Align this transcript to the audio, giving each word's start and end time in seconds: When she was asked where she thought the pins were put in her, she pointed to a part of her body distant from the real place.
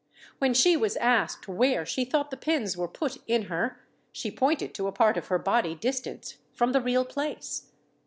When 0.39 0.55
she 0.55 0.75
was 0.75 0.95
asked 0.97 1.47
where 1.47 1.85
she 1.85 2.05
thought 2.05 2.31
the 2.31 2.35
pins 2.35 2.75
were 2.75 2.87
put 2.87 3.19
in 3.27 3.43
her, 3.43 3.79
she 4.11 4.31
pointed 4.31 4.73
to 4.73 4.87
a 4.87 4.91
part 4.91 5.15
of 5.15 5.27
her 5.27 5.37
body 5.37 5.75
distant 5.75 6.37
from 6.51 6.71
the 6.71 6.81
real 6.81 7.05
place. 7.05 7.69